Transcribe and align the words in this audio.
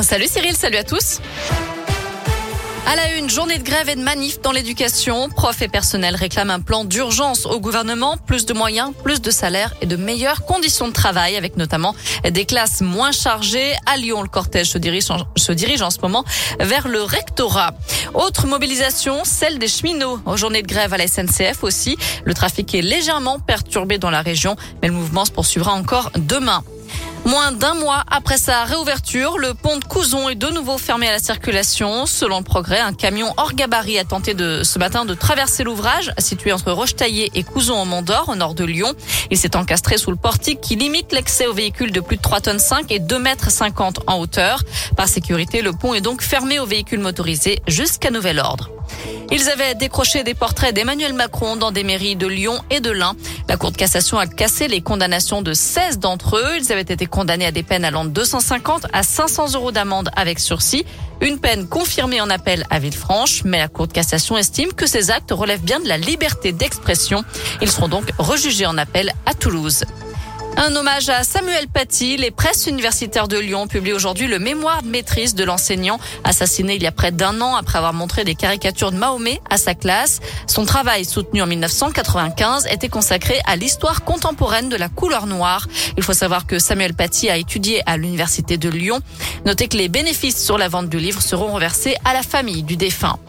Salut 0.00 0.28
Cyril, 0.28 0.54
salut 0.54 0.76
à 0.76 0.84
tous. 0.84 1.18
À 2.86 2.94
la 2.94 3.16
une, 3.16 3.28
journée 3.28 3.58
de 3.58 3.64
grève 3.64 3.88
et 3.88 3.96
de 3.96 4.00
manif 4.00 4.40
dans 4.40 4.52
l'éducation. 4.52 5.28
Profs 5.28 5.60
et 5.60 5.66
personnel 5.66 6.14
réclament 6.14 6.52
un 6.52 6.60
plan 6.60 6.84
d'urgence 6.84 7.46
au 7.46 7.58
gouvernement, 7.58 8.16
plus 8.16 8.46
de 8.46 8.54
moyens, 8.54 8.92
plus 9.02 9.20
de 9.20 9.32
salaires 9.32 9.74
et 9.80 9.86
de 9.86 9.96
meilleures 9.96 10.46
conditions 10.46 10.86
de 10.86 10.92
travail, 10.92 11.34
avec 11.34 11.56
notamment 11.56 11.96
des 12.30 12.44
classes 12.44 12.80
moins 12.80 13.10
chargées. 13.10 13.74
À 13.86 13.96
Lyon, 13.96 14.22
le 14.22 14.28
cortège 14.28 14.70
se 14.70 14.78
dirige 14.78 15.10
en, 15.10 15.16
en 15.16 15.90
ce 15.90 16.00
moment 16.00 16.24
vers 16.60 16.86
le 16.86 17.02
rectorat. 17.02 17.72
Autre 18.14 18.46
mobilisation, 18.46 19.24
celle 19.24 19.58
des 19.58 19.68
cheminots. 19.68 20.20
Aux 20.26 20.36
journées 20.36 20.62
de 20.62 20.68
grève 20.68 20.94
à 20.94 20.96
la 20.96 21.08
SNCF 21.08 21.64
aussi. 21.64 21.98
Le 22.24 22.34
trafic 22.34 22.72
est 22.72 22.82
légèrement 22.82 23.40
perturbé 23.40 23.98
dans 23.98 24.10
la 24.10 24.22
région, 24.22 24.54
mais 24.80 24.86
le 24.86 24.94
mouvement 24.94 25.24
se 25.24 25.32
poursuivra 25.32 25.72
encore 25.72 26.12
demain. 26.16 26.62
Moins 27.24 27.52
d'un 27.52 27.74
mois 27.74 28.04
après 28.10 28.38
sa 28.38 28.64
réouverture, 28.64 29.38
le 29.38 29.52
pont 29.52 29.76
de 29.76 29.84
Couzon 29.84 30.28
est 30.28 30.34
de 30.34 30.48
nouveau 30.48 30.78
fermé 30.78 31.08
à 31.08 31.12
la 31.12 31.18
circulation. 31.18 32.06
Selon 32.06 32.38
le 32.38 32.44
progrès, 32.44 32.80
un 32.80 32.92
camion 32.92 33.32
hors 33.36 33.52
gabarit 33.52 33.98
a 33.98 34.04
tenté 34.04 34.34
de, 34.34 34.62
ce 34.62 34.78
matin 34.78 35.04
de 35.04 35.14
traverser 35.14 35.64
l'ouvrage 35.64 36.12
situé 36.18 36.52
entre 36.52 36.72
Rochetaillé 36.72 37.30
et 37.34 37.42
Couzon 37.42 37.74
en 37.74 37.84
Mont 37.84 38.02
d'Or, 38.02 38.28
au 38.28 38.34
nord 38.34 38.54
de 38.54 38.64
Lyon. 38.64 38.94
Il 39.30 39.36
s'est 39.36 39.56
encastré 39.56 39.98
sous 39.98 40.10
le 40.10 40.16
portique 40.16 40.60
qui 40.60 40.76
limite 40.76 41.12
l'accès 41.12 41.46
aux 41.46 41.54
véhicules 41.54 41.92
de 41.92 42.00
plus 42.00 42.16
de 42.16 42.22
3 42.22 42.40
tonnes 42.40 42.58
5 42.58 42.90
et 42.90 42.98
2 42.98 43.18
mètres 43.18 43.50
50 43.50 44.00
en 44.06 44.18
hauteur. 44.18 44.62
Par 44.96 45.08
sécurité, 45.08 45.60
le 45.60 45.72
pont 45.72 45.94
est 45.94 46.00
donc 46.00 46.22
fermé 46.22 46.58
aux 46.58 46.66
véhicules 46.66 47.00
motorisés 47.00 47.60
jusqu'à 47.66 48.10
nouvel 48.10 48.38
ordre. 48.38 48.70
Ils 49.30 49.50
avaient 49.50 49.74
décroché 49.74 50.24
des 50.24 50.34
portraits 50.34 50.74
d'Emmanuel 50.74 51.12
Macron 51.12 51.56
dans 51.56 51.70
des 51.70 51.84
mairies 51.84 52.16
de 52.16 52.26
Lyon 52.26 52.58
et 52.70 52.80
de 52.80 52.90
l'Ain. 52.90 53.14
La 53.48 53.58
Cour 53.58 53.72
de 53.72 53.76
cassation 53.76 54.18
a 54.18 54.26
cassé 54.26 54.68
les 54.68 54.80
condamnations 54.80 55.42
de 55.42 55.52
16 55.52 55.98
d'entre 55.98 56.38
eux. 56.38 56.56
Ils 56.58 56.72
avaient 56.72 56.80
été 56.80 57.06
condamnés 57.06 57.44
à 57.44 57.52
des 57.52 57.62
peines 57.62 57.84
allant 57.84 58.06
de 58.06 58.10
250 58.10 58.86
à 58.92 59.02
500 59.02 59.54
euros 59.54 59.70
d'amende 59.70 60.10
avec 60.16 60.40
sursis. 60.40 60.86
Une 61.20 61.38
peine 61.38 61.68
confirmée 61.68 62.22
en 62.22 62.30
appel 62.30 62.64
à 62.70 62.78
Villefranche, 62.78 63.42
mais 63.44 63.58
la 63.58 63.68
Cour 63.68 63.86
de 63.86 63.92
cassation 63.92 64.38
estime 64.38 64.72
que 64.72 64.86
ces 64.86 65.10
actes 65.10 65.30
relèvent 65.30 65.62
bien 65.62 65.80
de 65.80 65.88
la 65.88 65.98
liberté 65.98 66.52
d'expression. 66.52 67.22
Ils 67.60 67.70
seront 67.70 67.88
donc 67.88 68.10
rejugés 68.18 68.66
en 68.66 68.78
appel 68.78 69.12
à 69.26 69.34
Toulouse. 69.34 69.84
Un 70.60 70.74
hommage 70.74 71.08
à 71.08 71.22
Samuel 71.22 71.68
Paty. 71.68 72.16
Les 72.16 72.32
presses 72.32 72.66
universitaires 72.66 73.28
de 73.28 73.38
Lyon 73.38 73.68
publient 73.68 73.92
aujourd'hui 73.92 74.26
le 74.26 74.40
mémoire 74.40 74.82
de 74.82 74.88
maîtrise 74.88 75.36
de 75.36 75.44
l'enseignant 75.44 76.00
assassiné 76.24 76.74
il 76.74 76.82
y 76.82 76.86
a 76.88 76.90
près 76.90 77.12
d'un 77.12 77.40
an 77.40 77.54
après 77.54 77.78
avoir 77.78 77.94
montré 77.94 78.24
des 78.24 78.34
caricatures 78.34 78.90
de 78.90 78.96
Mahomet 78.96 79.40
à 79.50 79.56
sa 79.56 79.76
classe. 79.76 80.18
Son 80.48 80.64
travail, 80.64 81.04
soutenu 81.04 81.42
en 81.42 81.46
1995, 81.46 82.66
était 82.72 82.88
consacré 82.88 83.38
à 83.46 83.54
l'histoire 83.54 84.02
contemporaine 84.02 84.68
de 84.68 84.74
la 84.74 84.88
couleur 84.88 85.26
noire. 85.28 85.68
Il 85.96 86.02
faut 86.02 86.12
savoir 86.12 86.44
que 86.44 86.58
Samuel 86.58 86.92
Paty 86.92 87.30
a 87.30 87.36
étudié 87.36 87.80
à 87.86 87.96
l'université 87.96 88.58
de 88.58 88.68
Lyon. 88.68 88.98
Notez 89.46 89.68
que 89.68 89.76
les 89.76 89.88
bénéfices 89.88 90.44
sur 90.44 90.58
la 90.58 90.66
vente 90.66 90.88
du 90.88 90.98
livre 90.98 91.22
seront 91.22 91.52
reversés 91.52 91.94
à 92.04 92.14
la 92.14 92.24
famille 92.24 92.64
du 92.64 92.76
défunt. 92.76 93.20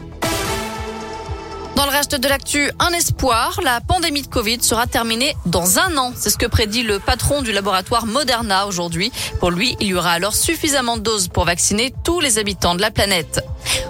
Dans 1.76 1.86
le 1.86 1.92
reste 1.92 2.14
de 2.14 2.28
l'actu, 2.28 2.70
un 2.78 2.90
espoir, 2.90 3.60
la 3.62 3.80
pandémie 3.80 4.22
de 4.22 4.26
Covid 4.26 4.62
sera 4.62 4.86
terminée 4.86 5.34
dans 5.46 5.78
un 5.78 5.96
an. 5.96 6.12
C'est 6.16 6.30
ce 6.30 6.36
que 6.36 6.46
prédit 6.46 6.82
le 6.82 6.98
patron 6.98 7.42
du 7.42 7.52
laboratoire 7.52 8.06
Moderna 8.06 8.66
aujourd'hui. 8.66 9.12
Pour 9.38 9.50
lui, 9.50 9.76
il 9.80 9.88
y 9.88 9.94
aura 9.94 10.12
alors 10.12 10.34
suffisamment 10.34 10.96
de 10.96 11.02
doses 11.02 11.28
pour 11.28 11.44
vacciner 11.44 11.94
tous 12.04 12.20
les 12.20 12.38
habitants 12.38 12.74
de 12.74 12.80
la 12.80 12.90
planète. 12.90 13.44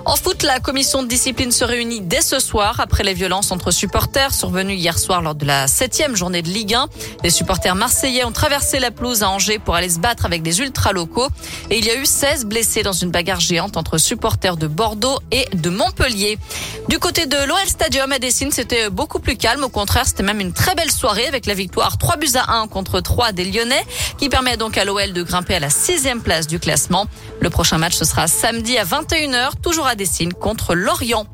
En 0.05 0.17
foot, 0.17 0.43
la 0.43 0.61
commission 0.61 1.03
de 1.03 1.09
discipline 1.09 1.53
se 1.53 1.65
réunit 1.65 2.01
dès 2.01 2.21
ce 2.23 2.39
soir 2.39 2.81
après 2.81 3.05
les 3.05 3.15
violences 3.15 3.51
entre 3.53 3.71
supporters 3.71 4.35
survenues 4.35 4.75
hier 4.75 4.99
soir 4.99 5.23
lors 5.23 5.35
de 5.35 5.45
la 5.45 5.67
septième 5.69 6.17
journée 6.17 6.43
de 6.43 6.49
Ligue 6.49 6.75
1. 6.75 6.89
Les 7.23 7.31
supporters 7.31 7.75
marseillais 7.75 8.25
ont 8.25 8.33
traversé 8.33 8.79
la 8.79 8.91
pelouse 8.91 9.23
à 9.23 9.31
Angers 9.31 9.59
pour 9.59 9.75
aller 9.75 9.89
se 9.89 9.99
battre 9.99 10.25
avec 10.25 10.43
des 10.43 10.61
ultras 10.61 10.93
locaux 10.93 11.29
et 11.71 11.79
il 11.79 11.85
y 11.85 11.91
a 11.91 11.97
eu 11.97 12.07
16 12.07 12.47
blessés 12.47 12.83
dans 12.83 12.93
une 12.93 13.11
bagarre 13.11 13.41
géante 13.41 13.77
entre 13.77 13.99
supporters 13.99 14.57
de 14.57 14.67
Bordeaux 14.67 15.19
et 15.31 15.47
de 15.55 15.71
Montpellier. 15.71 16.39
Du 16.89 16.99
côté 16.99 17.27
de 17.27 17.37
l'OL 17.37 17.67
Stadium 17.67 18.11
à 18.11 18.19
Dessine, 18.19 18.51
c'était 18.51 18.91
beaucoup 18.91 19.21
plus 19.21 19.37
calme. 19.37 19.63
Au 19.65 19.69
contraire, 19.69 20.07
c'était 20.07 20.23
même 20.23 20.41
une 20.41 20.53
très 20.53 20.75
belle 20.75 20.91
soirée 20.91 21.27
avec 21.27 21.47
la 21.47 21.55
victoire 21.55 21.99
3 21.99 22.17
buts 22.17 22.29
à 22.35 22.55
1 22.55 22.69
contre 22.69 23.01
3 23.01 23.33
des 23.33 23.45
Lyonnais 23.45 23.85
qui 24.19 24.29
permet 24.29 24.57
donc 24.57 24.79
à 24.79 24.85
l'OL 24.85 25.13
de 25.13 25.23
grimper 25.23 25.55
à 25.55 25.61
la 25.61 25.71
sixième 25.71 26.23
place 26.23 26.47
du 26.47 26.59
classement. 26.59 27.07
Le 27.41 27.51
prochain 27.51 27.79
match, 27.79 27.95
ce 27.95 28.05
sera 28.05 28.27
samedi 28.27 28.77
à 28.79 28.85
21h, 28.85 29.53
toujours 29.63 29.87
à 29.87 29.95
Dessine 29.95 30.33
contre 30.33 30.75
Lorient. 30.75 31.27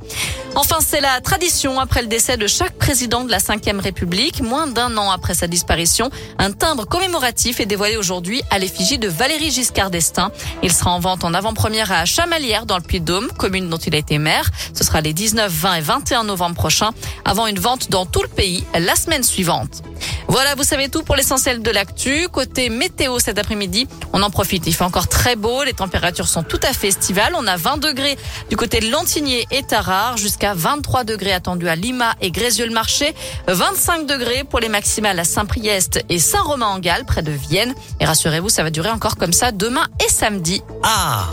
Enfin, 0.55 0.79
c'est 0.81 1.01
la 1.01 1.21
tradition 1.21 1.79
après 1.79 2.01
le 2.01 2.09
décès 2.09 2.39
de 2.39 2.47
chaque 2.47 2.79
président 2.79 3.25
de 3.25 3.31
la 3.31 3.39
Ve 3.39 3.81
République. 3.81 4.41
Moins 4.41 4.67
d'un 4.67 4.97
an 4.97 5.11
après 5.11 5.35
sa 5.35 5.47
disparition, 5.47 6.11
un 6.39 6.53
timbre 6.53 6.87
commémoratif 6.87 7.61
est 7.61 7.67
dévoilé 7.67 7.97
aujourd'hui 7.97 8.43
à 8.51 8.59
l'effigie 8.59 8.99
de 8.99 9.07
Valérie 9.07 9.51
Giscard 9.51 9.91
d'Estaing. 9.91 10.33
Il 10.63 10.73
sera 10.73 10.93
en 10.93 10.99
vente 10.99 11.25
en 11.25 11.35
avant-première 11.35 11.93
à 11.93 12.05
Chamalières 12.07 12.65
dans 12.65 12.79
le 12.79 12.83
Puy-de-Dôme, 12.83 13.29
commune 13.37 13.69
dont 13.69 13.77
il 13.77 13.95
a 13.95 13.99
été 13.99 14.17
maire. 14.17 14.51
Ce 14.73 14.83
sera 14.83 15.03
les 15.03 15.13
19, 15.13 15.53
20 15.53 15.75
et 15.75 15.81
21 15.81 16.25
novembre 16.25 16.57
prochains, 16.57 16.93
avant 17.25 17.47
une 17.47 17.59
vente 17.59 17.91
dans 17.91 18.07
tout 18.07 18.23
le 18.23 18.29
pays 18.29 18.65
la 18.79 18.97
semaine 18.97 19.23
suivante. 19.23 19.83
Voilà, 20.29 20.55
vous 20.55 20.65
savez 20.65 20.89
tout 20.89 21.03
pour 21.03 21.17
l'essentiel 21.17 21.63
de 21.63 21.71
l'actu. 21.71 22.29
Côté 22.29 22.69
météo 22.69 23.19
cet 23.19 23.39
après-midi, 23.39 23.87
on 24.13 24.23
en 24.23 24.31
profite. 24.31 24.67
Il 24.67 24.75
fait 24.75 24.85
encore 24.85 25.09
très 25.09 25.37
beau. 25.37 25.63
Les 25.63 25.73
températures 25.73 26.29
sont 26.29 26.43
tout 26.43 26.61
à 26.63 26.73
fait 26.73 26.89
estivales. 26.89 27.33
On 27.37 27.47
a 27.47 27.57
20 27.57 27.79
degrés 27.79 28.19
du 28.51 28.57
côté 28.57 28.81
de 28.81 28.91
Lantigné 28.91 29.47
et 29.51 29.63
Tarare, 29.63 30.17
jusqu'à 30.17 30.55
23 30.55 31.05
degrés 31.05 31.33
attendus 31.33 31.69
à 31.69 31.77
Lima 31.77 32.15
et 32.21 32.31
Grézieux-le-Marché, 32.31 33.15
25 33.47 34.07
degrés 34.07 34.45
pour 34.45 34.61
les 34.61 34.69
maximales 34.69 35.19
à 35.19 35.25
Saint-Priest 35.25 36.05
et 36.09 36.19
Saint-Romain-en-Galles, 36.19 37.05
près 37.05 37.23
de 37.23 37.33
Vienne. 37.33 37.75
Et 38.01 38.05
rassurez-vous, 38.05 38.49
ça 38.49 38.63
va 38.63 38.71
durer 38.71 38.91
encore 38.91 39.17
comme 39.17 39.33
ça 39.33 39.53
demain 39.53 39.87
et 40.05 40.11
samedi. 40.11 40.63
Ah 40.83 41.27